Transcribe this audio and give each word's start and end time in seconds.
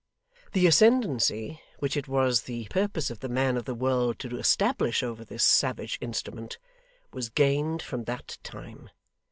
The 0.53 0.65
ascendency 0.65 1.61
which 1.77 1.95
it 1.95 2.07
was 2.07 2.41
the 2.41 2.65
purpose 2.71 3.11
of 3.11 3.19
the 3.19 3.29
man 3.29 3.55
of 3.55 3.65
the 3.65 3.75
world 3.75 4.17
to 4.21 4.39
establish 4.39 5.03
over 5.03 5.23
this 5.23 5.43
savage 5.43 5.99
instrument, 6.01 6.57
was 7.13 7.29
gained 7.29 7.83
from 7.83 8.05
that 8.05 8.39
time. 8.41 8.89